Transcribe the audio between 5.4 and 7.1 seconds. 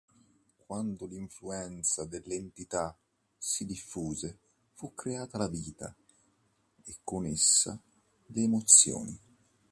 vita e,